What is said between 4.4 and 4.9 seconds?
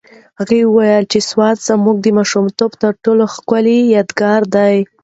دی.